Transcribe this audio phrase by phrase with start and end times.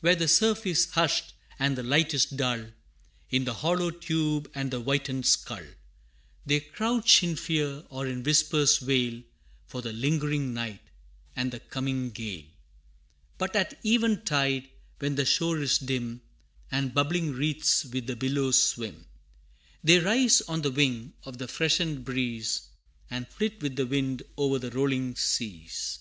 [0.00, 2.68] Where the surf is hushed, and the light is dull,
[3.28, 5.62] In the hollow tube and the whitened skull,
[6.46, 9.20] They crouch in fear or in whispers wail,
[9.66, 10.80] For the lingering night,
[11.36, 12.46] and the coming gale.
[13.36, 14.70] But at even tide,
[15.00, 16.22] when the shore is dim,
[16.70, 19.04] And bubbling wreaths with the billows swim,
[19.84, 22.68] They rise on the wing of the freshened breeze,
[23.10, 25.98] And flit with the wind o'er the rolling seas.